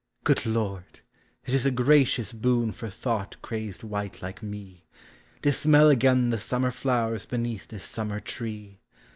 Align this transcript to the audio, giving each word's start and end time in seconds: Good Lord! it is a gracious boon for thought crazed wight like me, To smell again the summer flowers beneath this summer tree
Good 0.23 0.47
Lord! 0.47 1.01
it 1.45 1.53
is 1.53 1.67
a 1.67 1.69
gracious 1.69 2.33
boon 2.33 2.71
for 2.71 2.89
thought 2.89 3.39
crazed 3.43 3.83
wight 3.83 4.19
like 4.23 4.41
me, 4.41 4.87
To 5.43 5.51
smell 5.51 5.91
again 5.91 6.31
the 6.31 6.39
summer 6.39 6.71
flowers 6.71 7.27
beneath 7.27 7.67
this 7.67 7.85
summer 7.85 8.19
tree 8.19 8.81